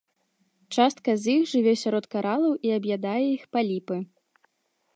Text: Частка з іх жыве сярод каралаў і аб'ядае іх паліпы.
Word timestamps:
Частка 0.77 1.09
з 1.23 1.35
іх 1.41 1.43
жыве 1.51 1.73
сярод 1.83 2.05
каралаў 2.15 2.53
і 2.69 2.73
аб'ядае 2.79 3.21
іх 3.37 3.43
паліпы. 3.57 3.97